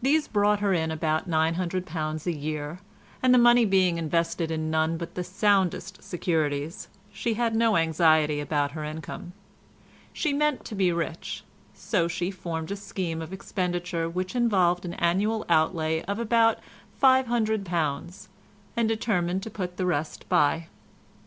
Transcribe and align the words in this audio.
These 0.00 0.28
brought 0.28 0.60
her 0.60 0.72
in 0.72 0.90
about 0.90 1.28
£900 1.28 2.26
a 2.26 2.32
year, 2.32 2.78
and 3.22 3.34
the 3.34 3.38
money 3.38 3.66
being 3.66 3.98
invested 3.98 4.50
in 4.50 4.70
none 4.70 4.96
but 4.96 5.14
the 5.14 5.22
soundest 5.22 6.02
securities, 6.02 6.88
she 7.12 7.34
had 7.34 7.54
no 7.54 7.76
anxiety 7.76 8.40
about 8.40 8.70
her 8.70 8.82
income. 8.82 9.34
She 10.14 10.32
meant 10.32 10.64
to 10.64 10.74
be 10.74 10.90
rich, 10.90 11.44
so 11.74 12.08
she 12.08 12.30
formed 12.30 12.70
a 12.70 12.76
scheme 12.76 13.20
of 13.20 13.30
expenditure 13.34 14.08
which 14.08 14.34
involved 14.34 14.86
an 14.86 14.94
annual 14.94 15.44
outlay 15.50 16.00
of 16.04 16.18
about 16.18 16.58
£500, 17.02 18.28
and 18.74 18.88
determined 18.88 19.42
to 19.42 19.50
put 19.50 19.76
the 19.76 19.84
rest 19.84 20.26
by. 20.30 20.68